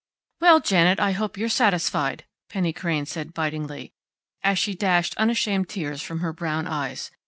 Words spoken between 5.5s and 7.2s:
tears from her brown eyes.